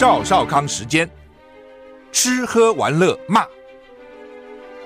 [0.00, 1.06] 赵少康时间，
[2.10, 3.44] 吃喝玩乐骂，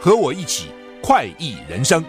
[0.01, 2.05] 和我一起快意人生。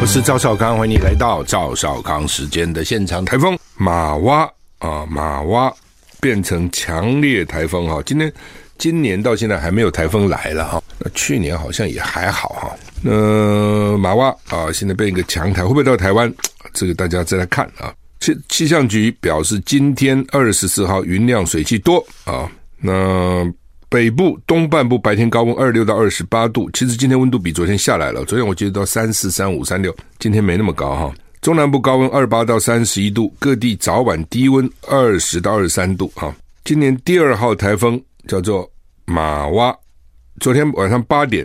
[0.00, 3.24] 我是赵少康，欢迎你来到赵少康时间的现场。
[3.24, 4.48] 台风玛娃
[4.78, 5.74] 啊，玛娃
[6.20, 8.32] 变成强烈台风哈，今天
[8.78, 12.76] 今年到现在还没有台风来了哈，那去年好像也还好哈。
[13.02, 16.32] 那玛娃啊，现在变一个强台，会不会到台湾？
[16.72, 17.92] 这个大家再来看啊。
[18.22, 22.48] 气气象局表示，今天二十四号云量水汽多啊。
[22.80, 23.44] 那
[23.88, 28.24] 北部东半部白天高温二六到二十八度，其实今天温度比昨天下来了。
[28.24, 31.12] 昨天我记得到三四、三五、三六，今天没那么高哈。
[31.40, 36.32] 中南部高温二八到三十一度，各地早晚低温二十到二十三度哈。
[36.64, 38.70] 今年第二号台风叫做
[39.04, 39.76] 玛娃，
[40.38, 41.44] 昨天晚上八点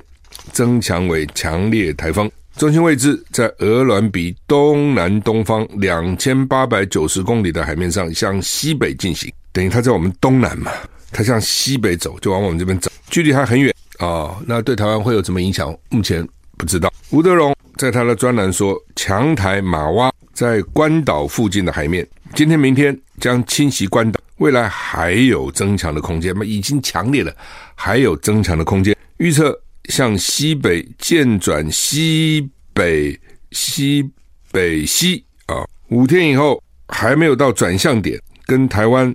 [0.52, 2.30] 增强为强烈台风。
[2.58, 10.72] 中心位置在鹅銮鼻东南东方两千八百九十公里的海面上，向西北进行，等于它在我们东南嘛，
[11.12, 13.72] 它向西北走，就往我们这边走，距离还很远。
[14.00, 14.44] 啊、哦。
[14.48, 15.72] 那对台湾会有什么影响？
[15.90, 16.28] 目前
[16.58, 16.92] 不知道。
[17.12, 27.32] 吴德荣在他的专栏说，强台玛娃在关岛附近的海面，今天明天将侵袭关岛，未来还有增强的空间，那已经强烈了，
[27.76, 29.56] 还有增强的空间，预测。
[29.88, 33.20] 向西北渐转西北
[33.52, 34.10] 西
[34.52, 39.14] 北西啊，五天以后还没有到转向点，跟台湾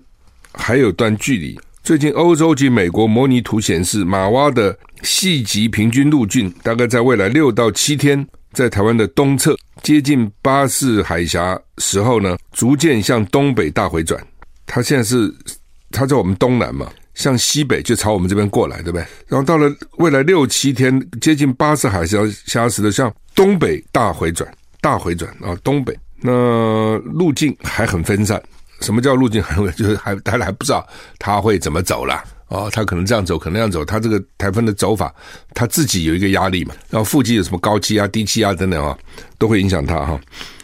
[0.53, 1.59] 还有段距离。
[1.83, 14.25] 最近欧洲及美国模拟图显示，玛娃的细级平均路径大概在未来六到七天，在台湾的东侧接近巴士海峡时候呢，逐渐向东北大回转。
[14.65, 15.35] 它现在是
[15.91, 16.89] 它在我们东南嘛。
[17.15, 19.05] 向西北就朝我们这边过来，对不对？
[19.29, 28.43] 然后到了未来六七天，接近巴士海峡峡时的向东北大回转，大回转啊，东北那路径还很分散。
[28.81, 30.85] 什么叫路径很就是还大家还不知道
[31.19, 33.85] 他会怎么走了哦，他可能这样走，可能这样走。
[33.85, 35.15] 他这个台风的走法，
[35.55, 36.75] 他自己有一个压力嘛。
[36.91, 38.99] 然后附近有什么高气压、低气压等等啊，
[39.39, 40.21] 都会影响他哈。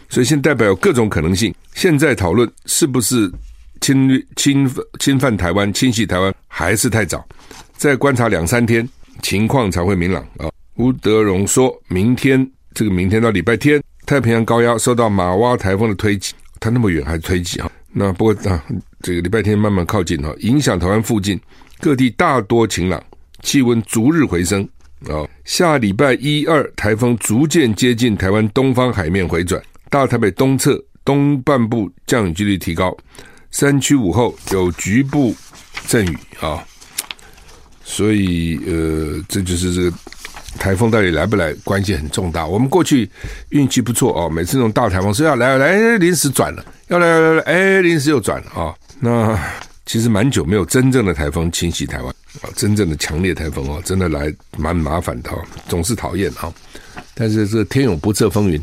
[0.09, 1.53] 所以现在代表有各种可能性。
[1.75, 3.31] 现在讨论是不是？
[3.81, 4.69] 侵略、侵
[4.99, 7.25] 侵犯台湾、侵袭台湾还是太早，
[7.75, 8.87] 再观察两三天，
[9.21, 10.49] 情况才会明朗啊。
[10.75, 17.69] 吴德荣说，明天这个明天到礼拜天，太平洋高压受到马洼台风的推挤，它那么远还推挤啊？
[17.91, 18.63] 那不过啊，
[19.01, 21.39] 这个礼拜天慢慢靠近啊，影响台湾附近
[21.79, 23.03] 各地大多晴朗，
[23.41, 24.67] 气温逐日回升
[25.07, 25.27] 啊。
[25.43, 32.95] 下礼拜一二，台风逐渐接近台湾东方海面回转，大台北东侧东半部降雨几率提高。
[33.51, 35.35] 山区午后有局部
[35.87, 36.63] 阵雨啊，
[37.83, 39.97] 所以呃，这就是这个
[40.57, 42.45] 台风到底来不来，关系很重大。
[42.45, 43.09] 我们过去
[43.49, 48.75] 运气不错哦，每次那种大台风是要来来临时转了，要来来来哎，临时又转了啊。
[48.99, 49.39] 那
[49.85, 56.53] 其实蛮久没有真正的台风侵袭台湾啊，真正的强烈台风哦，真的来蛮麻烦的，哦总是讨厌啊。
[57.15, 58.61] 但是这天有不测风云，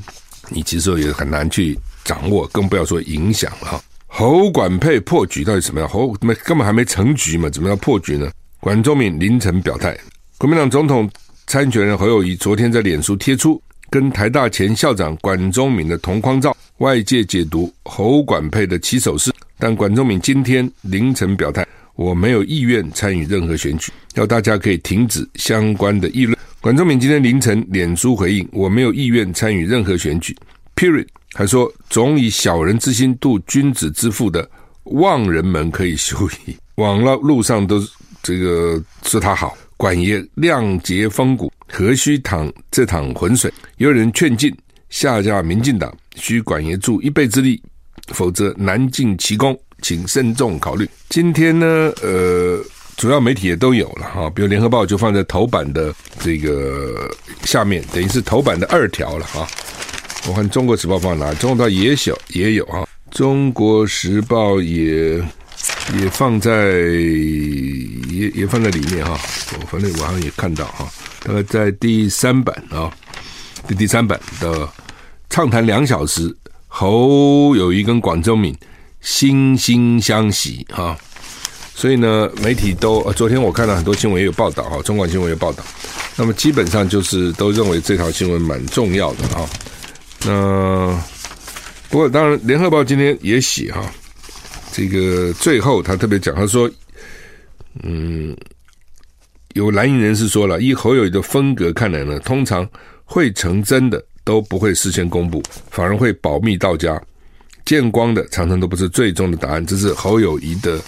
[0.49, 3.83] 你其实也很难去掌握，更不要说影响了。
[4.19, 5.87] 侯管配破局到底怎么样？
[5.87, 8.31] 侯没根本还没成局嘛，怎么样破局呢？
[8.61, 9.95] 管中闵凌晨表态，
[10.39, 11.07] 国民党总统
[11.47, 13.61] 参选人侯友宜昨天在脸书贴出
[13.91, 26.35] 跟台大前校长管中闵的同框照，外界解读侯管配的起手式，但管中闵今天凌晨表态，我没有意愿参与任何选举，要大家可以停止相关的议论。
[26.63, 30.35] 管中闵今天凌晨脸书回应，我没有意愿参与任何选举。
[30.75, 31.07] Period。
[31.35, 34.49] 还说：“总以小人之心度君子之腹的
[34.85, 36.17] 望人们可以休
[36.47, 36.57] 矣。
[36.77, 37.83] 网络路上都
[38.23, 43.53] 这个说他好，管爷亮节风骨，何须淌这趟浑水？
[43.77, 44.55] 有人劝进
[44.89, 47.61] 下架民进党，需管爷助一臂之力，
[48.09, 51.67] 否则难尽其功，请慎重考虑。”今天呢，
[52.03, 52.59] 呃，
[52.97, 57.11] 主要媒体也都有了哈，比如联合报就放在头版的这个
[57.43, 59.47] 下面，等于是头版的二条了哈。
[60.29, 61.33] 我看《中国时报》放哪？
[61.37, 62.81] 《中国时报》也小也有啊，
[63.17, 65.19] 《中国时报》也
[66.01, 66.73] 也放在
[68.11, 69.17] 也也放在里面哈。
[69.53, 70.89] 我反正我好像也看到哈，
[71.23, 72.91] 大概在第三版啊，
[73.69, 74.69] 第第三版的
[75.31, 76.35] 畅谈两小时，
[76.67, 78.53] 侯友谊跟管中闵
[79.05, 80.99] 惺惺相惜哈。
[81.73, 85.63] 所以呢，媒体都昨天我看到很多新闻也有报道哈，中广新闻有报道。
[86.17, 89.49] 那么基本上就是都认为这条新闻蛮重要的哈。
[90.27, 91.01] 那
[91.89, 93.81] 不过当然，《联合报》今天也写哈，
[94.73, 96.69] 这个最后他特别讲，他说，
[97.85, 98.37] 嗯，
[99.55, 102.69] 有蓝营人士说了，以侯友谊的风格看来呢，通常
[103.05, 105.41] 会成真的都不会事先公布，
[105.71, 107.01] 反而会保密到家，
[107.65, 110.81] 见光的常常都不是最终的答案，这是侯友谊的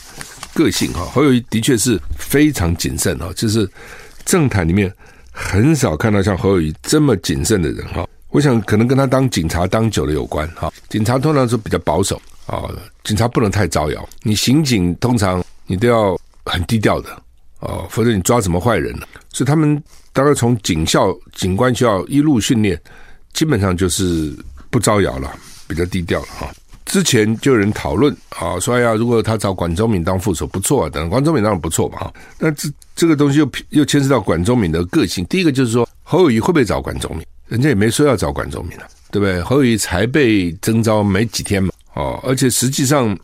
[0.52, 1.04] 个性哈。
[1.04, 3.70] 侯友谊的确是非常谨慎哈，就是
[4.24, 4.92] 政坛里面
[5.30, 8.04] 很少看到像侯友谊这么谨慎的人哈。
[8.30, 10.72] 我想可能跟他当警察当久了有关哈。
[10.88, 12.68] 警察通常是比较保守啊，
[13.04, 14.08] 警察不能太招摇。
[14.22, 17.10] 你刑警通常你都要很低调的
[17.60, 19.06] 哦，否则你抓什么坏人呢？
[19.30, 19.82] 所以他们
[20.12, 22.80] 大概从警校、警官学校一路训练，
[23.32, 24.36] 基本上就是
[24.70, 25.32] 不招摇了，
[25.66, 26.50] 比较低调了哈。
[26.84, 32.14] 之前就有人讨论啊，说呀，如果他找管中闵当副手不错啊，等管中闵当然不错嘛哈。
[32.38, 35.24] 那这这个东西又又牵涉到管中闵的个性。
[35.26, 37.26] 第一个就是说，侯友谊会不会找管中闵？
[37.48, 39.42] 人家也没说要找管仲明啊，对不对？
[39.42, 43.18] 侯友宜才被征召没几天嘛，哦，而且实际上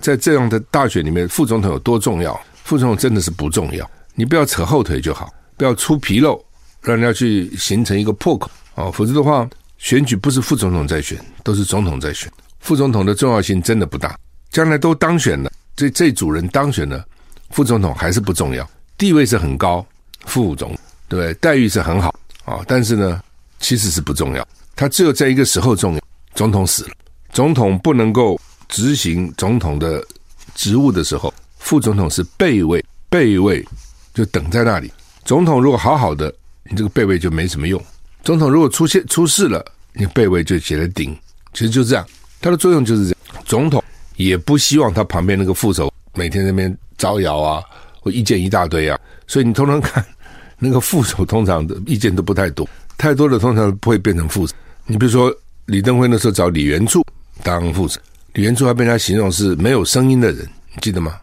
[0.00, 2.38] 在这样的大选里面，副总统有多重要？
[2.62, 6.42] 副总统真的是不重要，你不要扯后腿就好，不要出纰漏，
[6.80, 9.48] 让人家去形成一个破口哦，否则的话，
[9.78, 12.30] 选举不是副总统在选，都是总统在选。
[12.60, 14.18] 副总统的重要性真的不大，
[14.50, 17.04] 将来都当选了，这这组人当选了，
[17.50, 18.66] 副总统还是不重要，
[18.96, 19.84] 地位是很高，
[20.24, 20.70] 副总
[21.08, 21.34] 对不对？
[21.34, 22.14] 待遇是很好
[22.46, 23.20] 啊，但是呢，
[23.64, 24.46] 其实是不重要，
[24.76, 26.00] 他只有在一个时候重要，
[26.34, 26.90] 总统死了，
[27.32, 28.38] 总统不能够
[28.68, 30.06] 执行总统的
[30.54, 33.66] 职务的时候，副总统是备位，备位
[34.12, 34.92] 就等在那里。
[35.24, 36.30] 总统如果好好的，
[36.64, 37.80] 你这个备位就没什么用；
[38.22, 39.64] 总统如果出现出事了，
[39.94, 41.16] 你备位就起来顶，
[41.54, 42.06] 其实就这样。
[42.42, 43.82] 它的作用就是这样，总统
[44.16, 47.64] 也不希望他旁边那个副手每天在那边招摇啊，
[48.02, 50.04] 或意见一大堆啊，所以你通常看
[50.60, 54.54] 那个副手通常的意见都不太多，太多的通常不会变成副手。
[54.86, 55.34] 你比如说
[55.66, 57.04] 李登辉那时候找李元柱
[57.42, 58.00] 当副手，
[58.34, 60.48] 李元柱还被人家形容是没有声音的人，
[60.80, 61.18] 记得吗？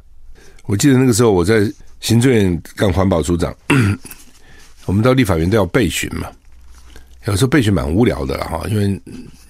[0.66, 3.56] 我记得那个时候我在行政院干环保组长，
[4.86, 6.28] 我们到立法院都要备询嘛。
[7.26, 9.00] 有时候备询蛮无聊的哈，因为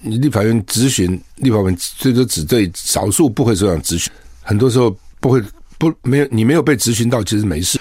[0.00, 5.42] 你立法院质询，立法院最多只对少数部会首长质询，很多时候不会
[5.78, 7.80] 不没有你没有被质询到，其实没事。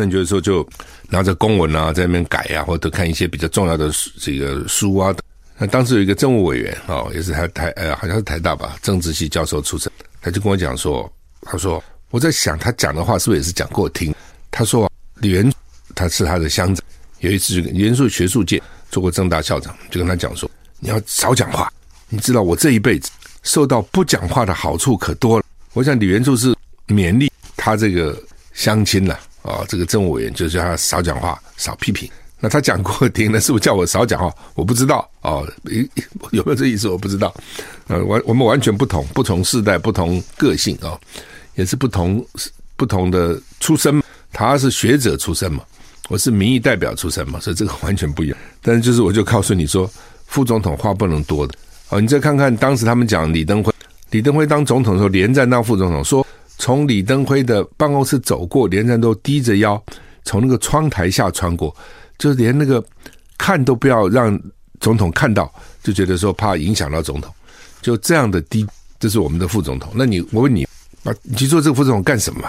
[0.00, 0.66] 那你有时候就
[1.10, 5.14] 拿着公文啊，在那边改啊，或者看一些比较重要的这个书啊。
[5.58, 9.92] 那当时有一个政务委员哦，也是台台呃，好像是台大吧，政治系教授出身，
[10.22, 11.12] 他就跟我讲说，
[11.42, 14.14] 他说我在想他讲的话是不是也是讲给我听？
[14.50, 15.52] 他说李元
[15.94, 16.82] 他是他的乡长。
[17.18, 20.50] 有一次，元素学术界做过政大校长，就跟他讲说
[20.80, 21.70] ：“你要少讲话，
[22.08, 23.10] 你知道我这一辈子
[23.42, 25.44] 受到不讲话的好处可多了。”
[25.74, 26.56] 我想李元素是
[26.88, 28.18] 勉励他这个
[28.54, 32.08] 乡亲了，哦这个政务委员就叫他少讲话，少批评。
[32.42, 34.34] 那他讲过听了，是不是叫我少讲话？
[34.54, 35.46] 我不知道哦，
[36.30, 36.88] 有没有这意思？
[36.88, 37.34] 我不知道。
[37.86, 40.98] 呃，完我们完全不同，不同世代，不同个性啊，
[41.54, 42.24] 也是不同
[42.76, 44.02] 不同的出身。
[44.32, 45.62] 他是学者出身嘛。
[46.08, 48.38] 我是民意代表出身嘛，所以这个完全不一样。
[48.62, 49.88] 但是就是我就告诉你说，
[50.26, 51.54] 副总统话不能多的
[51.90, 52.00] 哦。
[52.00, 53.72] 你再看看当时他们讲李登辉，
[54.10, 56.26] 李登辉当总统的时候，连战当副总统，说
[56.60, 59.82] 从李登辉的办公室走过，连战都低着腰
[60.24, 61.74] 从那个窗台下穿过，
[62.18, 62.84] 就是连那个
[63.38, 64.38] 看都不要让
[64.78, 65.50] 总统看到，
[65.82, 67.32] 就觉得说怕影响到总统，
[67.80, 68.66] 就这样的低，
[68.98, 69.90] 这是我们的副总统。
[69.94, 70.64] 那你我问你
[71.02, 72.46] 啊，你去做这个副总统干什么？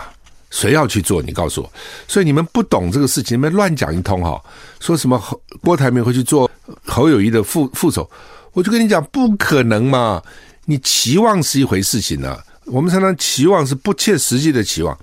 [0.49, 1.21] 谁要去做？
[1.21, 1.71] 你告诉我。
[2.05, 4.39] 所以你们不懂这个事情，你们乱讲一通哈。
[4.81, 6.51] 说什么侯郭台铭会去做
[6.85, 8.07] 侯友谊的副副手？
[8.51, 10.21] 我就跟你讲，不可能嘛！
[10.65, 12.37] 你期望是一回事情呢。
[12.65, 14.97] 我们常常期望是不切实际的期望。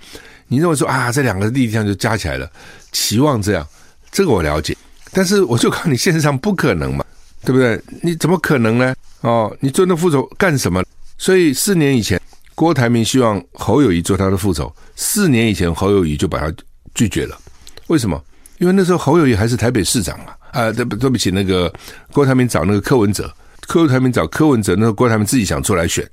[0.47, 2.49] 你认为说啊，这两个力量就加起来了，
[2.91, 3.67] 期望这样，
[4.11, 4.75] 这个我了解。
[5.11, 7.03] 但是我就告诉你，现实上不可能嘛，
[7.43, 7.81] 对不对？
[8.01, 8.95] 你怎么可能呢？
[9.21, 10.83] 哦，你做那副手干什么？
[11.17, 12.19] 所以四年以前。
[12.55, 16.53] 郭台铭希望侯友谊做他的副手，四年以前侯友谊就把他
[16.93, 17.39] 拒绝了。
[17.87, 18.21] 为什么？
[18.57, 20.35] 因为那时候侯友谊还是台北市长啊！
[20.51, 21.73] 啊，对不对不起，那个
[22.11, 26.05] 郭台铭找那个柯文哲，柯台铭找柯文哲，那个郭台铭自己想出来选，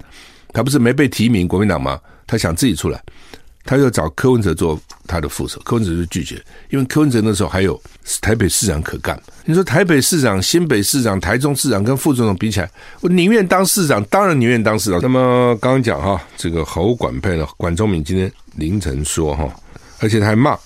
[0.57, 2.01] 他不是没被提名国民党吗？
[2.27, 2.99] 他想自己出来。
[3.63, 7.79] 他又找柯文哲做他的副手，柯文哲就拒绝，因为柯文哲那时候还有
[8.23, 9.21] 台北市长可干。
[9.45, 12.71] 你说台北市长、新北市长、台中市长跟副总统比起来，
[13.03, 14.99] 我宁愿当市长，当然宁愿当市长。
[15.03, 19.55] 那么刚刚讲哈，这个侯管配的管中闵今天凌晨说哈，
[19.99, 20.57] 而且他还骂，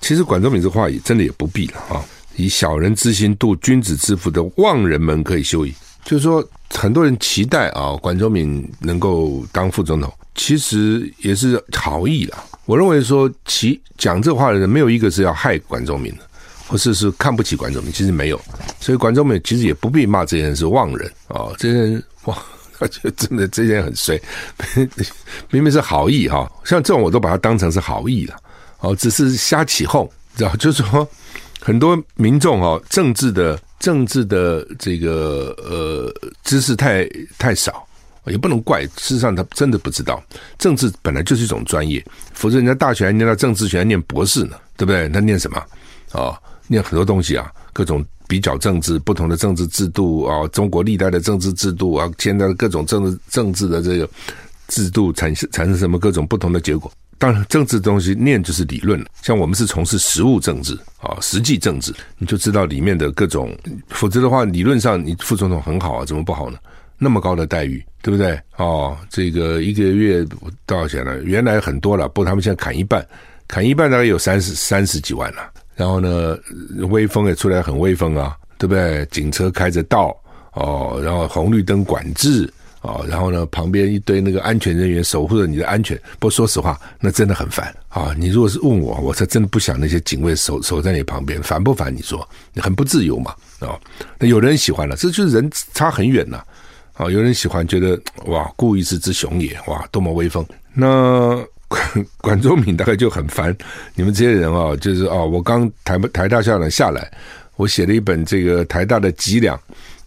[0.00, 2.02] 其实管中闵这话也真的也不必了哈，
[2.36, 5.74] 以小人之心度君子之腹的望人们可以休矣。
[6.04, 10.12] 就是说，很多人期待啊，管中闵能够当副总统。
[10.36, 12.44] 其实也是好意啦。
[12.66, 16.22] 我认为说，其讲这话的人没有一个是要害管中闵的，
[16.66, 18.40] 或是是看不起管中闵，其实没有。
[18.80, 22.36] 所以管中闵其实也不必骂这些人是妄人啊，这些人哇，
[22.76, 24.20] 他就真的这些人很衰，
[25.50, 28.36] 明明是好意哈，像这种我都把它当成是好意了，
[28.80, 30.54] 哦，只是瞎起哄，知道？
[30.56, 31.08] 就是说
[31.60, 36.10] 很多民众哦，政治的政治的这个呃
[36.42, 37.86] 知识太太少。
[38.26, 38.80] 也不能怪。
[38.96, 40.18] 事实上，他真的不知道，
[40.56, 45.06] 政治本来就是一种专业，否则人家大学还念到政治学，还念博士呢，对不对？
[45.10, 45.62] 他念什么？
[46.12, 46.34] 哦，
[46.66, 54.08] 念很多东西啊，各种比较政治，不同的政治制度啊，中国历代的政治制度啊，现在各种政治政治的这个
[54.68, 56.90] 制度产生产生什么各种不同的结果。
[57.24, 63.56] 当然，政治东西念就是理论，像我们是从事实务政治啊，实际政治，你就知道里面的各种。
[63.88, 66.58] 否则的话，理论上你副总统很好啊，怎么不好呢？
[66.98, 68.38] 那么高的待遇，对不对？
[68.58, 70.22] 哦，这个一个月
[70.66, 71.18] 多少钱呢？
[71.22, 73.02] 原来很多了，不过他们现在砍一半，
[73.48, 75.50] 砍一半大概有三十三十几万了。
[75.76, 76.36] 然后呢，
[76.90, 79.06] 威风也出来很威风啊，对不对？
[79.06, 80.14] 警车开着道
[80.52, 82.52] 哦，然后红绿灯管制。
[82.84, 85.96] 哦，然后呢，旁边一堆那个安全人员守护着你的安全。
[86.18, 88.14] 不过说实话，那真的很烦啊！
[88.18, 91.94] 你如果是问我，我才真的不想那些警卫守守在你旁边，烦不烦？
[91.94, 93.34] 你说你很不自由嘛？
[93.60, 93.80] 啊、
[94.18, 96.44] 那有人喜欢了，这就是人差很远呐。
[96.92, 100.46] 啊、有人喜欢，觉得哇，故意是只熊也，哇，多么威风。
[100.74, 103.56] 那管管中闵大概就很烦
[103.94, 107.10] 你们这些人啊、就是啊、我刚台台大校长下来，
[107.56, 109.58] 我写了一本这个台大的脊梁。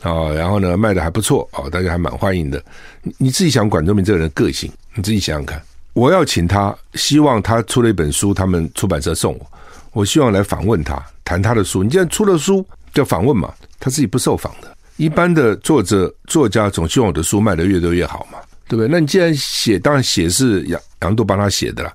[0.07, 2.63] 啊、然后呢，卖的还不错哦，大家还蛮欢迎的。
[3.03, 5.61] 你你自己想管中明这个人的个性，你自己想想看。
[5.93, 9.51] 我要请他，希望他出了一本书，他们出版社送我，
[9.91, 11.83] 我希望来访问他，谈他的书。
[11.83, 13.51] 你既然出了书，就访问嘛。
[13.79, 18.87] 他自己不受访的，一般的作者作家总希望我的书卖得越多越好嘛，对不对？
[18.87, 21.93] 那你既然写，当然写是杨杨度帮他写的啦。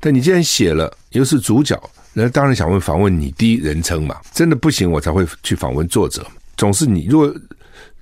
[0.00, 1.78] 但你既然写了，又是主角，
[2.14, 4.16] 人家当然想问访问你第一人称嘛。
[4.32, 6.26] 真的不行，我才会去访问作者。
[6.58, 7.34] 总是你，如果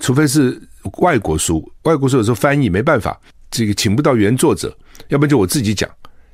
[0.00, 0.60] 除非是
[0.98, 3.20] 外国书，外国书有时候翻译没办法，
[3.50, 4.74] 这个请不到原作者，
[5.08, 5.88] 要不然就我自己讲，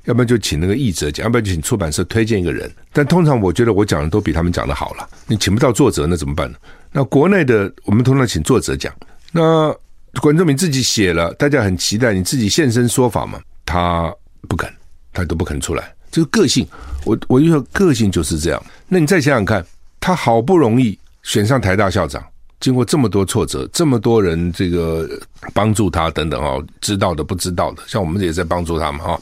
[0.04, 2.70] 要不然就请那个译者讲，要不然就请出版社推荐一个人。
[2.92, 5.08] 但通常我觉得我讲的都比他们讲的好了。
[5.26, 6.56] 你请不到作者，那怎么办呢？
[6.92, 8.94] 那国内的我们通常请作者讲。
[9.32, 9.74] 那
[10.20, 14.14] 管仲明自己写了，大家很期待你自己现身说法嘛，他
[14.48, 14.72] 不肯，
[15.12, 15.92] 他都不肯出来。
[16.12, 16.64] 这个个性，
[17.04, 18.62] 我我就说个性就是这样。
[18.86, 19.66] 那你再想想看，
[19.98, 20.96] 他好不容易。
[21.22, 22.24] 选上台大校长，
[22.60, 25.08] 经过这么多挫折，这么多人这个
[25.54, 29.20] 帮助他等等哦，知道的不知道的，像我们也在帮助他们哈，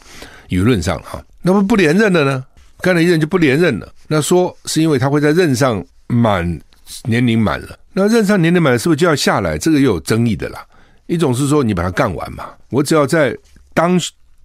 [0.48, 2.44] 舆论上哈，那么不连任的呢？
[2.80, 6.58] 干了一任就不连任了，那说是因为他会在任上满
[7.04, 9.58] 年龄满了，那任上年龄满了是不是就要下来？
[9.58, 10.66] 这个又有争议的啦。
[11.06, 13.36] 一种是说你把他干完嘛，我只要在
[13.74, 14.00] 当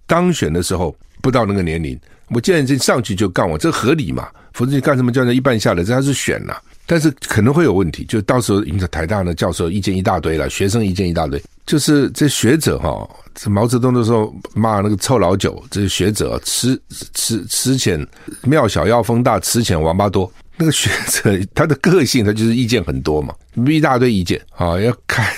[0.06, 1.98] 当选的时候不到那个年龄，
[2.28, 4.28] 我既然已经上去就干我，这合理嘛？
[4.52, 5.82] 否则你干什么叫人一半下来？
[5.82, 6.54] 这还是选呐？
[6.86, 11.42] 但是可能会有问题，就到时候影响台大的教授意见一大堆了，学生意见一大堆。
[11.66, 16.80] 就是这学者哈、哦，这毛泽东的时候骂那个臭老九，这些学者吃
[17.14, 18.06] 吃吃浅，
[18.42, 20.32] 庙小妖风大，吃浅王八多。
[20.56, 23.34] 那个学者他的个性，他就是意见很多嘛，
[23.66, 25.28] 一大堆意见啊、要开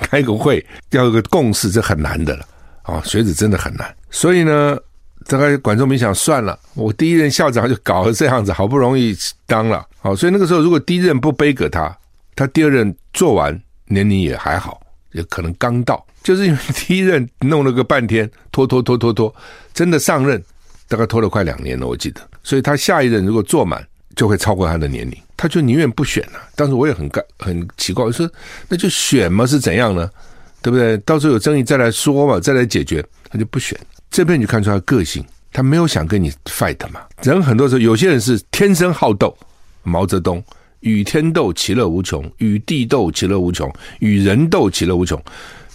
[0.00, 2.46] 开个会，要有个共识，这很难的了
[2.82, 3.94] 啊、学者真的很难。
[4.10, 4.78] 所以呢。
[5.26, 11.96] 大概管中闵想算了，我第一任校长就搞成这样子，好不容易当了，好，所以那个时候如果第一任不背给他，
[12.36, 14.80] 他第二任做完年龄也还好，
[15.12, 19.34] 也可能刚到，就是因为第一任弄了个半天，拖拖拖拖拖，
[19.74, 20.42] 真的上任
[20.86, 26.38] 大概拖了快两年了，我记得，所以他下一任如果做满，就会超过他的年龄，他就宁愿不选了。
[26.54, 28.30] 当时我也很干很奇怪，我说
[28.68, 30.08] 那就选嘛是怎样呢？
[30.62, 30.96] 对不对？
[30.98, 33.78] 到时候有争议再来说嘛，再来解决，他就不选。
[34.10, 37.00] 这边你就看出他个性，他没有想跟你 fight 嘛。
[37.22, 39.36] 人很多时候，有些人是天生好斗。
[39.88, 40.42] 毛泽东
[40.80, 43.68] 与天斗，其乐无穷；与地斗，其乐无穷；
[44.00, 45.20] 与人斗，其乐无穷。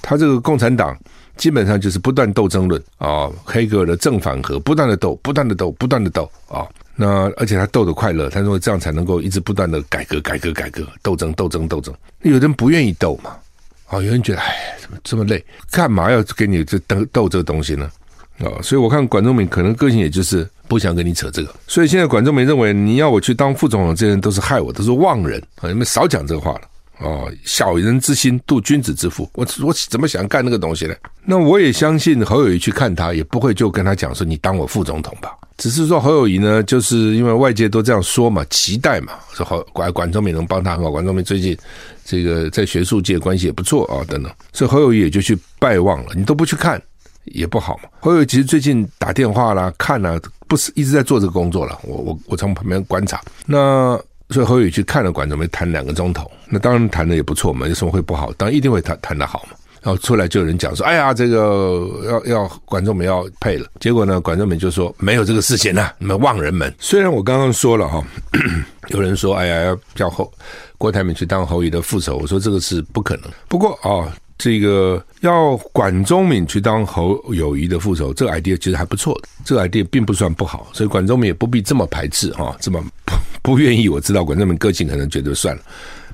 [0.01, 0.97] 他这个共产党
[1.37, 6.67] 基本上就是不断斗争论啊，黑格尔的正反合，不断的斗，不断的斗，不断的斗啊。
[6.95, 11.93] 那而且他斗得快乐，他说这样才能够一直不断的改革，改革，改革，斗争，斗争，斗争。
[12.21, 13.35] 有人不愿意斗嘛？
[13.87, 15.43] 啊，有人觉得哎，怎么这么累？
[15.71, 17.89] 干嘛要给你这斗斗这个东西呢？
[18.39, 25.69] 啊、所以我看管中闵可能个性也就是不想跟你扯这个，所以现在管中闵认为你要我去当副总统，这些人都是害我，都是妄人啊！
[25.69, 26.61] 你们少讲这个话了
[26.97, 30.95] 哦，小人之心度君子之腹，我我怎么想干那个东西呢？
[31.23, 41.55] 那我也相信侯友谊去看他，也不会就跟他讲说你当我副总统吧，只是说侯友谊呢，就是因为外界都这样说嘛，期待嘛，说好管管仲明能帮他很好，管仲明最近
[42.03, 46.81] 这个在学术界关系也不错啊、等等，所以侯友谊也就去拜望了，你都不去看。
[47.25, 47.89] 也不好嘛。
[47.99, 51.79] 侯友其实最近打电话啦、看啦，不是一直在做这个工作了。
[51.83, 53.99] 我我我从旁边观察，那
[54.29, 57.67] 所以侯友去看了管中闵谈两个钟头，那当然谈的也不错嘛。
[57.67, 58.31] 有什么会不好？
[58.33, 59.57] 当然一定会谈谈得好嘛。
[59.81, 68.01] 然后出来就有人讲说：“哎呀，这个要要管中闵要配了。”结果呢，管中闵就说：“没有这个事情啊，你们望人们。”虽然我刚刚说了哈，
[68.87, 70.31] 有人说：“哎呀，要叫侯
[70.77, 73.25] 郭台铭去当侯友宜的副手。”我说这个是不可能。
[73.49, 83.13] 不过啊、哦，这个要管中敏去当侯友谊的副手，这个 idea 其实还不错的，这个 idea 并不算不好，所以管中敏也不必这么排斥哈，这么不
[83.53, 83.87] 不愿意。
[83.87, 85.61] 我知道管中敏个性可能觉得算了，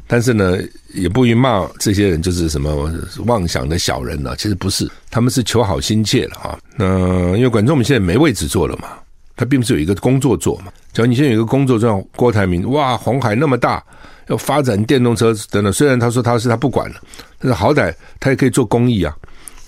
[0.05, 0.57] 但是呢，
[0.93, 2.91] 也不予骂这些人就是什么
[3.25, 6.59] 妄想的小人呢、其实不是，他们是求好心切了哈。
[6.75, 8.89] 那因为管中敏现在没位置做了嘛，
[9.35, 10.71] 他并不是有一个工作做嘛。
[10.91, 13.83] 假如你现在有一个工作做，郭台铭哇，红海那么大。
[14.29, 17.01] 要发展电动车等等，虽然他说他是他不管了，
[17.39, 19.13] 但是好歹他也可以做公益啊，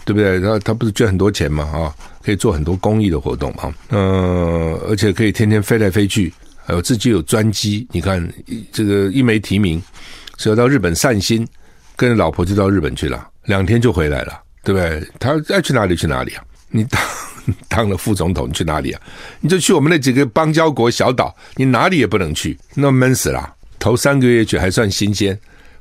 [0.05, 0.39] 对不对？
[0.39, 6.31] 他他不是捐很多钱嘛啊，可以做很多公益的活动啊，嗯，而且可以天天飞来飞去，
[6.63, 8.25] 还有自己有专机，你看
[8.71, 9.81] 这个一枚提名，
[10.37, 11.47] 是要到日本散心，
[11.95, 15.05] 跟着老婆就到日本去了，两天就回来了，对不对？
[15.19, 16.43] 他爱去哪里去哪里啊？
[16.69, 17.01] 你当
[17.67, 19.01] 当了副总统你去哪里啊？
[19.39, 23.55] 你就去我们那几个邦交国小岛，你哪里也不能去，那闷死了。
[23.81, 25.37] 头三个月去还算新鲜，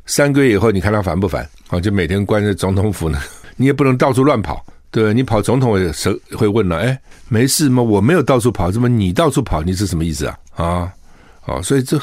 [0.07, 1.47] 三个月以后你看他烦不烦？
[1.69, 3.21] 啊，就每天关在总统府呢，
[3.57, 7.83] 你也不能到处乱跑，对，你跑总统也是会问了，哎，没事吗？
[7.83, 9.62] 我没有到处跑，怎么你到处跑？
[9.62, 10.38] 你是什么意思啊？
[10.57, 10.92] 啊，
[11.45, 12.00] 啊，所以这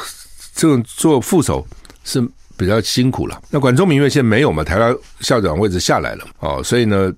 [0.54, 1.66] 这种做副手
[2.04, 2.22] 是
[2.56, 3.42] 比较辛苦了。
[3.50, 7.12] 那管中闵因为现在没有嘛，台大校长位置下来了，哦，所以呢，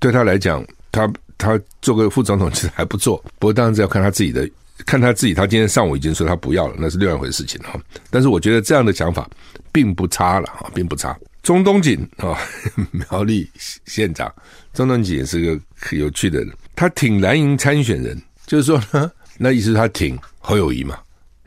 [0.00, 4.48] 对他来讲，他他做个副总统其实还不错，不过当然是要看他自己的。
[4.86, 7.78] 看他自己，他今天上午已经说他不要了，那是另外一回事情哈。
[8.10, 9.28] 但是我觉得这样的想法
[9.70, 11.16] 并不差了啊，并不差。
[11.42, 12.38] 中东锦啊，
[12.90, 13.50] 苗栗
[13.86, 14.32] 县长
[14.72, 20.98] 中东锦也是个很有趣的人，他挺蓝营参选人，就是说呢，那意思他挺侯友谊嘛。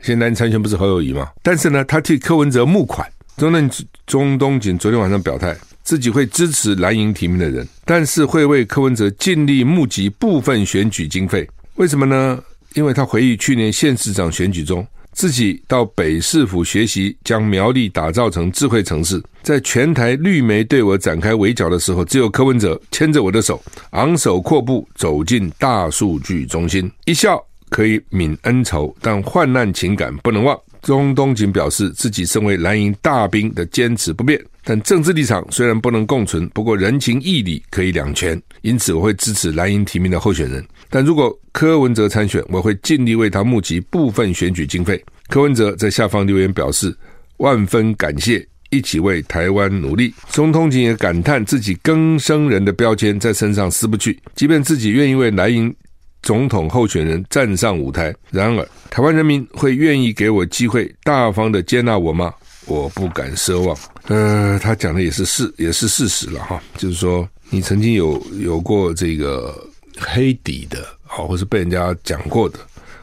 [0.02, 1.30] 现在参选不是侯友谊嘛？
[1.42, 3.10] 但是呢，他替柯文哲募款。
[3.36, 3.70] 中东
[4.06, 11.46] 中东锦昨天晚上表态，自己会支持蓝营提名的人，但是会为柯文哲尽力募集部分选举经费。
[11.74, 12.42] 为什么呢？
[12.76, 30.54] 因为他回忆去年县市长选举中，自己到北市府学习将苗栗打造成智慧城市，在全台绿媒对我展开围剿的时候，只有柯文哲牵着我的手，昂首阔步走进大数据中心，一笑可以泯恩仇，但患难情感不能忘。
[30.82, 40.64] 钟东锦表示，自己身为蓝营大兵的坚持不变，但政治立场虽然不能共存，不过人情义理可以两全，因此我会支持蓝营提名的候选人。
[40.88, 45.02] 但如果柯文哲参选，我会尽力为他募集部分选举经费。
[45.28, 46.96] 柯文哲在下方留言表示
[47.38, 50.14] 万分感谢，一起为台湾努力。
[50.30, 55.74] 钟东锦也感叹自己更生人的标签在身上撕不去，即便自己愿意为蓝营。
[56.22, 62.34] 总统候选人站上舞台，然而台湾人民会愿意给我机会，大方的接纳我吗？
[62.66, 63.76] 我不敢奢望。
[64.08, 66.60] 呃，他讲的也是事，也是事实了哈。
[66.76, 69.56] 就是说，你曾经有有过这个
[69.98, 72.58] 黑底的，好，或是被人家讲过的，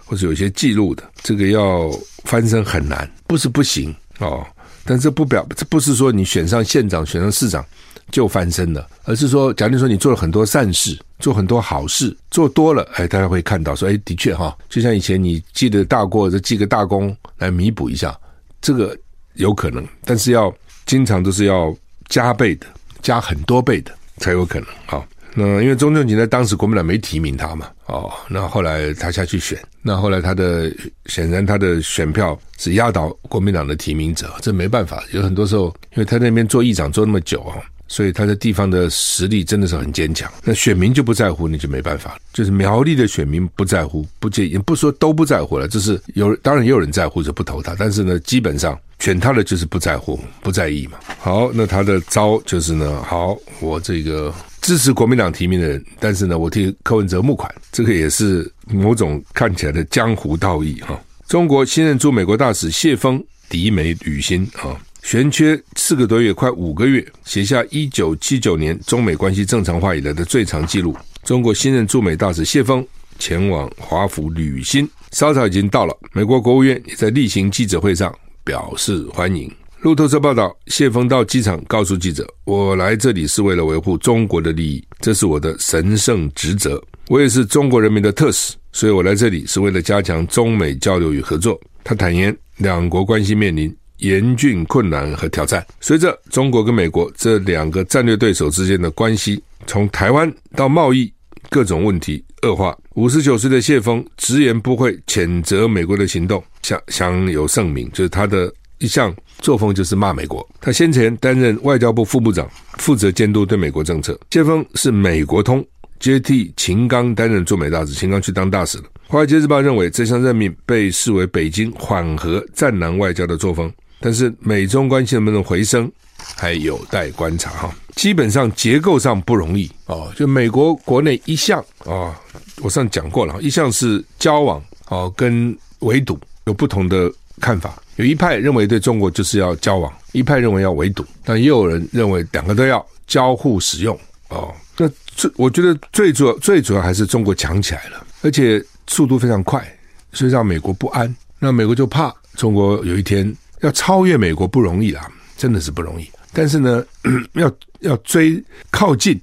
[0.06, 1.89] 或是有些记录的，这个要
[2.25, 4.45] 翻身很难，不是不行哦。
[4.86, 7.65] 但这不表，这不是说你选上县长、选上市长
[8.12, 10.99] 就翻身了，而是说，假如说你做了很多善事。
[11.19, 18.13] 做很多好事，做多了，哎，大家会看到说，哎，的确哈，就像以前你记得大过，这记个大功来弥补一下，
[18.62, 18.93] 这个
[19.36, 20.53] 有可能，但是要
[20.86, 21.73] 经常都是要
[22.10, 22.67] 加倍的，
[23.01, 24.67] 加很多倍的才有可能。
[24.86, 30.72] 好，那因为钟正锦在当时国民党没提名他嘛，哦，那后来他下去选，那后来他的
[31.08, 37.58] 显然他的选票是压倒国民党的提名者，这没办法，有很多时候，因为他那边做议长做那么久啊。
[37.89, 42.17] 所以他的地方的实力真的是很坚强，那选民就不在乎，那就没办法。
[42.32, 47.76] 就是苗栗的选民不在乎，不介意，不说都不在乎了，就是有，当然也有人在乎，就不投他。
[47.78, 50.98] 但是呢，基本上选他的就是不在乎、不在意嘛。
[51.19, 60.97] 好，那他的招就是呢，好，我这个支持国民党提名的人，但是呢，我替柯文哲募款，这个也是某种看起来的江湖道义哈。
[61.28, 64.80] 中国新任驻美国大使谢峰抵美履新啊。
[65.02, 70.95] 悬缺四个多月，快五个月，写下一九七九年中美关系正常化以来的最长纪录。
[71.26, 72.86] 中国新任驻美大使谢峰
[73.19, 75.93] 前往华府履新，稍早已经到了。
[76.13, 79.52] 美国国务院也在例行记者会上表示欢迎。
[79.84, 86.82] 路透社报道，谢锋到机场告诉记者：“我来这里是为了维护中国的利益，这是我的神圣职责。
[87.10, 95.62] 我也是中国人民的特使，所以我来这里是为了加强中美交流与合作。”他坦言，两国关系面临严峻困难和挑战。
[95.82, 101.12] 随着中国跟美国这两个战略对手之间的关系从台湾到贸易
[101.50, 108.50] 各种问题恶化，五十九岁的谢锋直言不讳谴责美国的行动，享享有盛名，就是他的
[108.84, 110.46] 一项作风就是骂美国。
[110.60, 114.19] 他先前担任外交部副部长，负责监督对美国政策。
[114.30, 115.65] 谢锋是美国通，
[116.02, 118.84] 接替秦刚担任驻美大使，秦刚去当大使了。
[119.08, 123.72] 华尔街日报认为这项任命被视为北京缓和战狼外交的作风。
[124.02, 125.89] 但是美中关系能不能回升，
[126.36, 127.74] 还有待观察哈。
[127.96, 132.15] 基本上结构上不容易哦，就美国国内一向啊、哦，
[132.62, 143.98] 我上讲过了，一向是交往哦跟围堵有不同的看法，有一派认为对中国就是要交往，一派认为要围堵，但也有人认为两个都要交互使用
[144.30, 144.54] 哦。
[144.78, 149.65] 那最我觉得最主要最主要还是中国强起来了，而且速度非常快，
[150.12, 151.13] 所以让美国不安。
[151.39, 156.10] 那美国就怕中国有一天要超越美国不容易啦，真的是不容易。
[156.32, 156.84] 但是呢，
[157.34, 159.19] 要要追靠近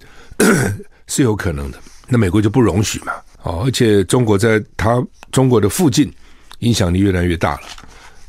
[1.09, 3.13] 是有可能的，那美国就不容许嘛。
[3.43, 6.13] 哦，而且中国在它中国的附近
[6.59, 7.63] 影响力越来越大了，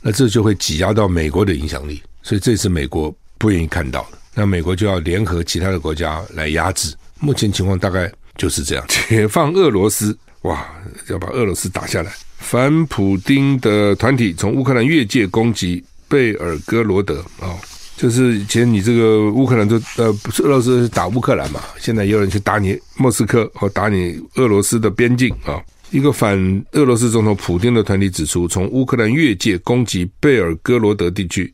[0.02, 4.18] 那这就会挤压到美国的影响力，所以这是美国不愿意看到的。
[4.34, 6.94] 那美国就要联合其他的国家来压制。
[7.20, 10.66] 目前情况大概就是这样， 解放俄罗斯，哇，
[11.10, 12.12] 要把俄罗斯打下来。
[12.40, 17.60] 反普丁的团体从乌克兰越界攻击贝尔格罗德啊、哦，
[17.96, 25.64] 就是以前你这个乌克兰就呃不是俄罗斯打乌克兰嘛，现在也有人去打你莫斯科或打你俄罗斯的边境啊、哦。
[25.92, 26.40] 一个反
[26.72, 31.52] 俄罗斯总统普丁的团体指出，从乌克兰越界攻击贝尔哥罗德地区，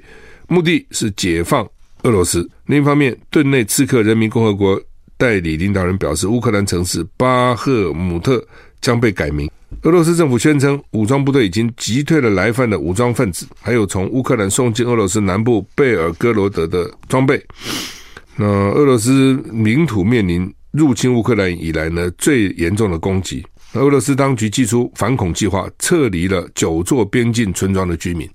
[0.48, 1.68] 目的是解放
[2.04, 2.48] 俄罗斯。
[2.68, 4.80] 另一方面，顿内刺客人民共和国
[5.18, 8.46] 代理领导人表示，乌克兰城市巴赫姆特
[8.80, 9.50] 将被改名。
[9.82, 17.44] 俄罗斯政府宣称，武装部队已经击退了来犯的武装分子，还有从乌克兰送进俄罗斯南部贝尔哥罗德的装备。
[18.36, 23.44] 那俄罗斯领土面临入侵乌克兰以来呢最严重的攻击。
[23.78, 28.30] 俄罗斯当局祭出反恐计划，撤离了九座边境村庄的居民。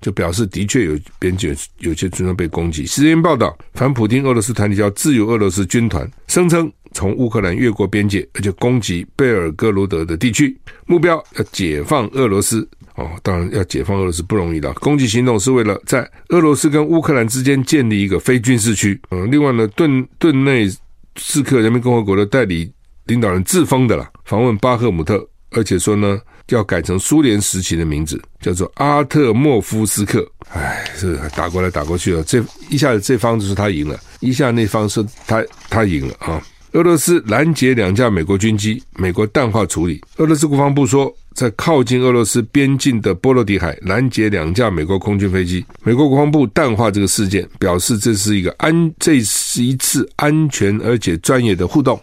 [0.00, 2.86] 就表示的确有边境有些村庄被攻击。
[2.86, 10.56] 时间报道，反普丁俄罗斯团体叫自由俄罗斯军团，声称从乌克兰越过边界，而且攻击贝尔格罗德的地区，
[10.86, 12.68] 目标要解放俄罗斯。
[12.94, 14.72] 哦，当然要解放俄罗斯不容易的。
[14.74, 19.00] 攻击行动是为了在俄罗斯跟乌克兰之间建立一个非军事区。
[19.10, 20.68] 嗯，另外呢，顿顿内
[21.16, 22.70] 刺客人民共和国的代理
[23.06, 26.20] 领导人自封的了，访问巴赫姆特，而且说呢。
[26.54, 30.26] 要改成苏联时期的名字，叫做阿特莫夫斯克。
[30.48, 36.42] 哎，这打过来打过去了，这一下子这方就是他赢了，一下那方是他他赢了啊！
[36.72, 40.02] 俄罗斯拦截两架美国军机，美国淡化处理。
[40.16, 52.00] 俄罗斯国防部说，在靠近俄罗斯边境的波罗的海拦截两架美国空军飞机，美国国防部淡化这个事件，表示这是一个安，这是一次安全而且专业的互动，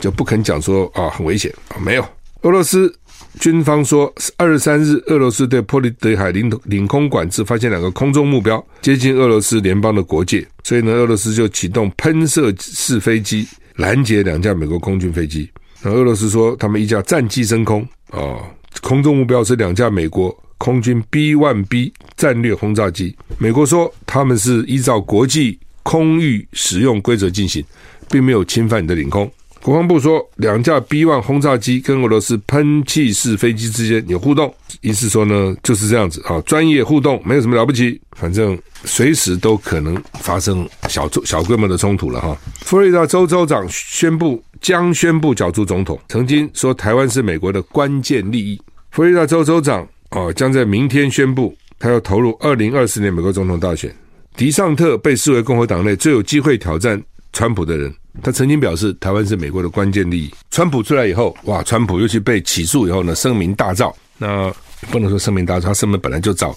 [0.00, 2.04] 就不肯讲说啊很危险，没有
[2.42, 2.92] 俄罗斯。
[3.38, 15.48] 军方说，二十三日，俄罗斯对波罗的海领领空管制发现两个空中目标接近俄罗斯联邦的国界，所以呢，俄罗斯就启动喷射式飞机拦截两架美国空军飞机。
[15.80, 18.40] 那俄罗斯说，他们一架战机升空啊，
[18.82, 23.16] 空中目标是两架美国空军 B-1B 战略轰炸机。
[23.38, 27.64] 美国说，他们是依照国际空域使用规则进行，
[28.10, 29.30] 并没有侵犯你的领空。
[29.62, 42.34] 国防部说，两架 B-1 轰炸机跟俄罗斯喷气式飞机之间有互动，意思说呢，就是这样子啊，专业互动，没有什么了不起，反正随时都可能发生小小规模的冲突了哈。
[42.62, 48.58] 佛罗里达州州长宣布将宣布角逐总统，曾经说台湾是美国的关键利益。
[48.90, 53.94] 佛罗里达州州长啊，将在明天宣布他要投入二零二四年美国总统大选。
[54.36, 57.00] 迪尚特被视为共和党内最有机会挑战
[57.32, 57.94] 川普的人。
[58.22, 60.30] 他曾经表示，台湾是美国的关键利益。
[60.50, 63.92] 川普出来以后，哇，川普尤其被起诉以后呢，声名大噪。
[64.18, 64.52] 那
[64.90, 66.54] 不能说声名大噪，他声名本来就噪，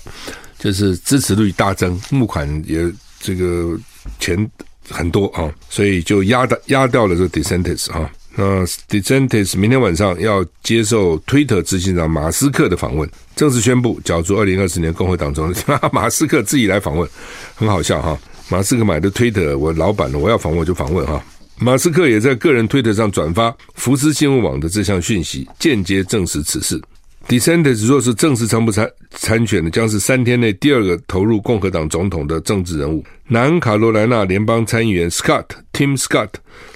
[0.60, 3.78] 就是支持率大增，募款也这个
[4.20, 4.50] 钱
[4.89, 8.10] 很多啊，所以就压的压掉了这 d e s e n t i s 啊。
[8.36, 15.80] 那 d e s e n t i s 明天晚上要接受 Twitter 执行长马斯克的访问，正式宣布角逐二零二四年共和党总统。
[15.94, 17.08] 马斯克自己来访问，
[17.56, 18.18] 很好笑哈。
[18.50, 21.24] 马斯克买的 Twitter，我老板了，我要访问我就访问哈。
[21.58, 26.82] 马斯克也在个人推特上转发福斯新闻网的这项讯息，间接证实此事。
[27.28, 33.02] DeSantis 若是正式参不参参选的，将是三天内第二个投入共和党总统的政治人物。
[33.28, 36.28] 南卡罗来纳联邦参议员 Scott Tim Scott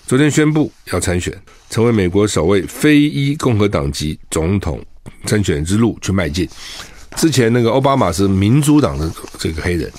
[0.05, 1.37] 昨天宣布要参选，
[1.69, 4.81] 成为美国首位非裔共和党籍总统
[5.25, 6.47] 参选之路去迈进。
[7.17, 9.91] 之前那个奥巴马是民主党的这个黑人，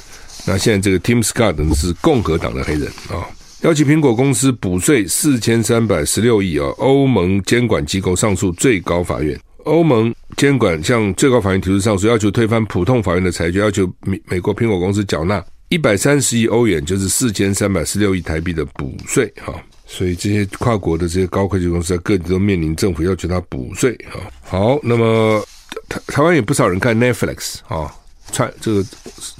[0.46, 3.28] 那现在这个 Tim Scott 是共和党的黑人啊。
[3.62, 6.66] 要求苹果公司补税四千三百十六亿啊！
[6.78, 19.52] 欧盟监管机构上诉最高法院，欧盟监管向最高法院提出上诉，要求推翻普通法院的裁决，要求美美国苹果公司缴纳一百三十亿欧元，就是四千三百十六亿台币的补税哈。
[19.86, 24.20] 所以这些跨国的这些高科技公司在各地都面临政府要求他补税哈。
[24.42, 25.44] 好，那么
[25.88, 27.92] 台台湾有不少人看 Netflix 啊。
[28.30, 28.84] 串这个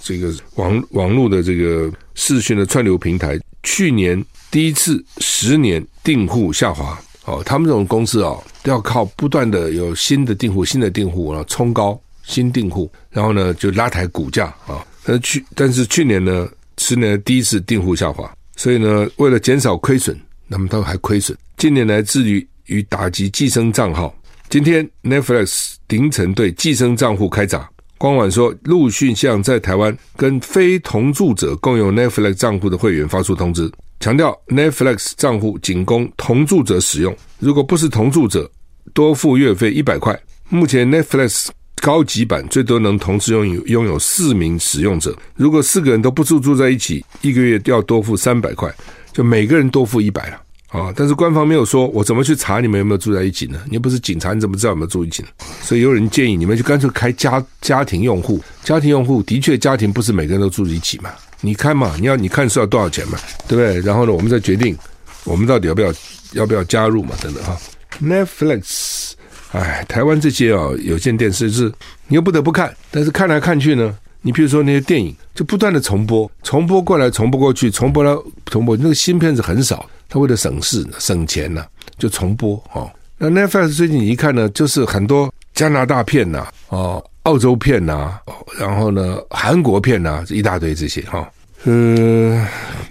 [0.03, 14.85] 这个网网络的这个视讯的串流平台，去年第一次十年订户下滑哦，他们这种公司哦，都要靠不断的有新的订户、新的订户啊，冲高新订户，然后呢就拉抬股价啊。
[15.05, 21.39] 但去但是去年呢，十年第一次订户下滑，所以呢，为了减少亏损，那么他还亏损。
[21.57, 24.13] 近年来致力于打击寄生账号。
[24.51, 27.71] 今天 Netflix 凌晨对寄生账户开闸。
[27.99, 38.49] 官网说，陆续向在台湾跟非同住者共用 Netflix 账户的会员发出通知，强调 Netflix 账户仅供同住者使用，如果不是同住者，
[38.95, 40.17] 多付月费一百块。
[40.49, 41.49] 目前 Netflix
[41.83, 48.73] 高级版最多能同时拥有拥有四名使用者，如果四个人都不住住在一起，一个月要多付三百块，
[49.13, 50.41] 就每个人多付一百了。
[50.69, 50.93] 啊！
[50.95, 53.59] 但是官方没有说，我怎么去查你们有没有住在一起呢？
[53.67, 55.29] 你又不是警察，你怎么知道有没有住一起呢？
[55.63, 58.39] 所以有人建议你们就干脆开家家庭用户。
[58.63, 61.11] 家庭用户的确，家庭不是每个人都住在一起嘛？
[61.41, 63.19] 你看嘛，你要你看是要多少钱嘛？
[63.49, 63.81] 对不对？
[63.81, 64.77] 然后呢，我们再决定
[65.25, 65.93] 我们到底要不要
[66.33, 67.15] 要不要加入嘛？
[67.23, 67.57] 等等哈。
[68.03, 69.13] Netflix，
[69.53, 71.73] 哎，台湾这些啊、哦、有线电视是
[72.09, 79.89] 你又不得不看，但是看来看去呢，你比如说那些电影就不断的重播，重播过来，重播过去，重播了重播，那个新片子很少。
[80.09, 81.65] 他为了省事、省钱呢、
[81.99, 82.91] 就重播哦。
[83.19, 88.23] 那 Netflix 最近一看呢，就是很多加拿大片呐、哦，澳洲片呐、啊，
[88.59, 91.27] 然后呢，韩国片呐、啊，一大堆这些哈、哦。
[91.65, 92.47] 嗯，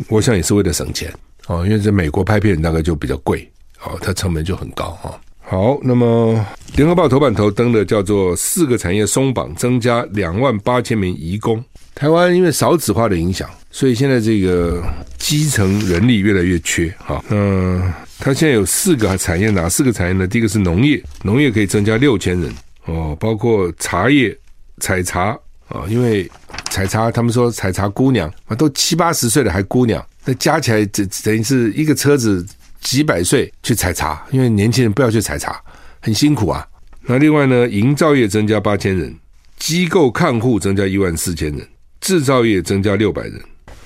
[0.10, 1.12] 我想也是为了省钱
[1.48, 3.50] 哦，因为在美国拍片大概就比较贵
[3.84, 5.20] 哦，它成本就很高哈、哦。
[5.50, 11.64] 好，那么联合报头版头登的叫做四个产业松绑，增加两万八千名移工。
[11.96, 14.84] 台湾因为少子化的影响，所以现在这个
[15.20, 16.92] 基层人力越来越缺。
[16.98, 20.26] 哈，嗯，它现在有四个产业，哪四个产业呢？
[20.26, 22.52] 第一个是农业，农业可以增加六千人
[22.86, 24.36] 哦，包括茶叶、
[24.80, 25.38] 采茶
[25.68, 26.28] 啊，因为
[26.72, 32.44] 采茶，他们说采茶姑娘啊，都七八十岁了还姑娘，那加起来等等于是一个车子
[32.82, 35.62] 几百岁去采茶，因为年轻人不要去采茶，
[36.00, 36.68] 很辛苦啊。
[37.04, 39.16] 那另外呢，营造业增加八千人，
[39.60, 41.68] 机构看护增加一万四千人。
[42.00, 43.34] 制造业增加六百人，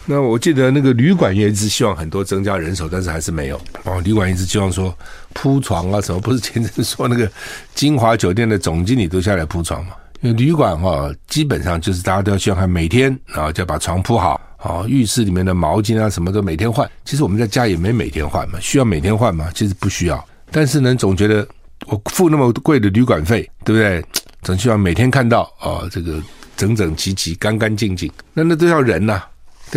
[0.05, 4.01] 那我记得那个旅馆业一直希望很多增加人手，但是还是没有哦。
[4.01, 4.93] 旅馆一直希望说
[5.33, 7.31] 铺床啊什么，不是前阵说那个
[7.75, 9.91] 金华酒店的总经理都下来铺床嘛？
[10.21, 16.89] 因为旅馆哈，基本上就是大家都要希望他每天啊就要把床铺好啊，浴室里面的毛巾啊什么都每天换。
[17.05, 19.49] 其实我们在家也没每天换嘛，需要每天换吗？
[19.53, 20.25] 其实不需要。
[20.51, 21.47] 但是呢，总觉得
[21.85, 24.03] 我付那么贵的旅馆费，对不对？
[24.41, 26.19] 总希望每天看到啊这个。
[26.57, 29.23] 整整齐齐、干干净净，那那都要人呐、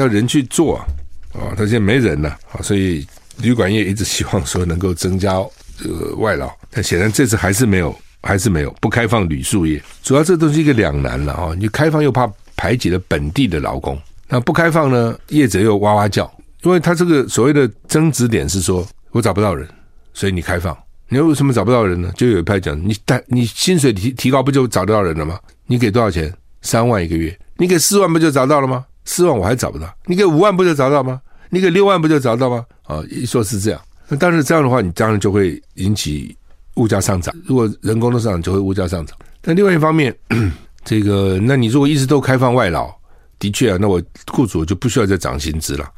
[0.02, 0.86] 要人去做啊！
[1.32, 3.06] 哦，他现在没人了啊，所以
[3.38, 5.34] 旅馆业一直希望说能够增加
[5.76, 9.82] 这个外劳，但显然这次还是没有，还是没有不开放旅宿业。
[10.02, 11.52] 主要这都是一个两难了啊！
[11.58, 19.68] 你开放又怕排挤了本地的劳工，那不开放呢，业者又哇哇叫，因为他这个所谓的争执点是说我找不到人，
[20.12, 20.76] 所以你开放，
[21.08, 22.12] 你为什么找不到人呢？
[22.16, 25.38] 就有一派讲，你但你薪水提提高不就找得到人了吗？
[25.66, 26.32] 你给多少钱？
[26.62, 28.84] 三万一个月，你给四万不就找到了吗？
[29.04, 31.20] 四万我还找不到，你给五万不就找到吗？
[31.50, 32.64] 你给六万不就找到吗？
[32.84, 36.36] 啊，一说是这样，那当然这样的话，你当然就会引起
[36.74, 37.34] 物价上涨。
[37.44, 39.16] 如果人工的上涨，就会物价上涨。
[39.40, 40.14] 但另外一方面，
[40.84, 42.92] 这个，那你如果一直都开放外劳，
[43.38, 45.88] 的确啊，那我雇主就不需要再涨薪资了。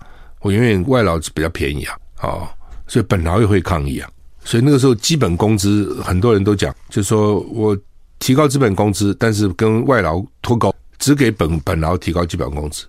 [0.40, 2.50] 我永远外劳比较便宜啊，啊，
[2.86, 4.08] 所以本劳也会抗议啊。
[4.44, 7.76] 所以那个时候基本工资，很多人都讲，就说我。
[8.18, 12.84] 提高基本工资，但是跟外劳脱钩，只给本本劳提高基本工资。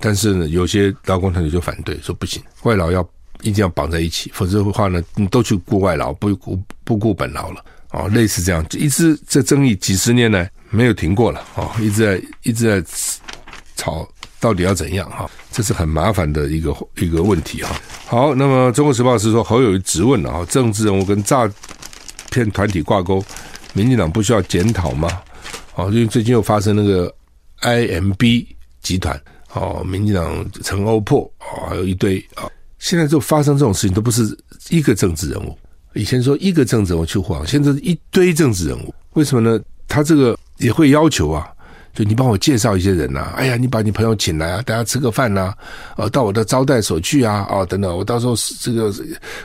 [0.00, 3.08] 但是呢，有些劳工团体就反对，说不行，外劳要
[3.42, 12.90] 一定要绑在一起，否则的话呢，你都去雇外劳，不雇不雇本劳了哦，类似这样，一直这争议几十年来没有停过了哦，一直在一直在
[13.76, 14.08] 吵，
[14.40, 15.30] 到底要怎样哈？
[15.52, 17.76] 这是很麻烦的一个一个问题哈。
[18.06, 21.48] 好，那么《中国时报》是说侯友宜质问了啊，政治人物跟诈
[22.30, 23.24] 骗团体挂钩。
[23.74, 25.08] 民进党不需要检讨吗？
[25.76, 27.14] 哦，因为最近又发生那个
[27.62, 28.46] IMB
[28.82, 29.20] 集团，
[29.54, 34.36] 哦，民进党陈欧破，哦，还有一堆啊，现在就发生这种事情都不是
[34.68, 35.56] 一个政治人物。
[35.94, 38.94] 以前说一个政治人物去晃，现在是一堆政治人物。
[39.12, 39.62] 为什么呢？
[39.88, 41.46] 他这个也会要求啊，
[41.92, 45.56] 就你帮我介绍一些人呐、啊，哎呀，你把你朋友请来啊，大家吃个饭呐、啊，
[45.98, 48.90] 呃，到我的招待所去啊，哦，等等，我到时候这个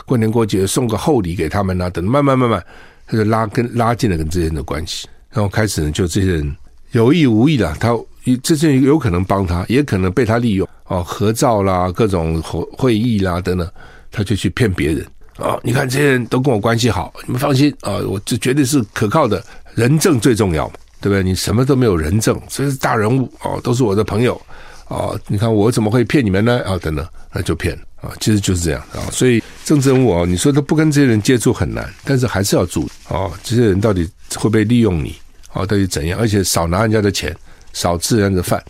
[0.06, 2.64] 过年过节送个厚礼给他们呐、等，慢慢慢慢。
[3.06, 6.56] 他就拉跟拉近了跟这些人的关系，然后开始呢，就这些人
[6.92, 7.98] 有意无意的，他
[8.44, 13.70] 这些有可能帮他，也可能被他利用哦，合照啦，各种会会议啦等等，
[14.12, 15.02] 他就去骗别人
[15.38, 15.60] 啊、哦。
[15.64, 19.44] 你看这些人都跟我关系好，你们放心啊、哦，我这绝对是可靠的，
[19.76, 20.72] 人证最重要。
[21.00, 21.22] 对不对？
[21.22, 24.42] 你什么都没有人证，所以是大人物哦，都是我的朋友
[24.88, 25.18] 哦。
[25.28, 26.60] 你看我怎么会骗你们呢？
[26.66, 29.06] 啊、等等，那就骗啊，其实就是这样啊。
[29.12, 35.16] 所以政治人物啊，你说他不跟这些人接触很难，但是还是要注意哦，这些人到底会不会利用你？
[35.58, 36.20] 哦，到底怎样？
[36.20, 37.36] 而且少拿人家的钱，
[37.74, 38.64] 少吃人家的饭，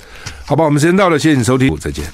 [0.45, 0.63] 好吧？
[0.63, 2.05] 我们时间到了，谢谢你收听，再见。